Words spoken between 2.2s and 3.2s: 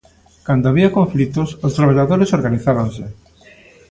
organizábanse.